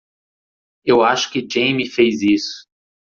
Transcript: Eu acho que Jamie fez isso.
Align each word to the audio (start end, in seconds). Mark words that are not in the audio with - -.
Eu 0.83 1.03
acho 1.03 1.29
que 1.31 1.47
Jamie 1.47 1.87
fez 1.87 2.23
isso. 2.23 2.65